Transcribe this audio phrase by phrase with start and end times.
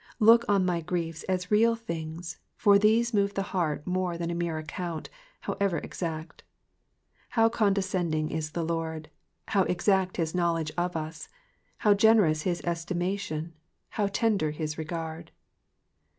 [0.19, 4.33] Look on my griefs as real things, for these move the heart more than a
[4.33, 6.41] mere account, however exact.
[7.29, 9.11] How condescending is the Lord!
[9.49, 11.35] How exact his knowledge of us I
[11.83, 13.61] How generous his estimation I
[13.97, 15.29] How tender his regard